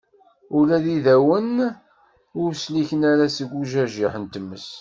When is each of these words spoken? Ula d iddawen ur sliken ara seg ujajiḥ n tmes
Ula 0.57 0.77
d 0.83 0.85
iddawen 0.95 1.51
ur 2.41 2.51
sliken 2.63 3.01
ara 3.11 3.25
seg 3.35 3.49
ujajiḥ 3.59 4.13
n 4.17 4.25
tmes 4.33 4.67